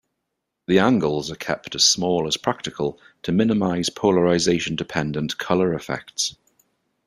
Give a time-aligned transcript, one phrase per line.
[0.65, 6.35] The angles are kept as small as practical to minimize polarization-dependent color effects.